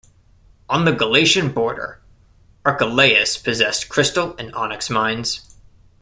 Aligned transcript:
On 0.67 0.85
the 0.85 0.93
Galatian 0.93 1.51
border, 1.51 2.01
Archelaus 2.65 3.37
possessed 3.37 3.87
crystal 3.87 4.35
and 4.39 4.51
onyx 4.55 4.89
mines. 4.89 5.55